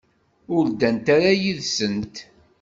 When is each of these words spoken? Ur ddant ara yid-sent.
Ur 0.55 0.63
ddant 0.67 1.05
ara 1.15 1.31
yid-sent. 1.41 2.15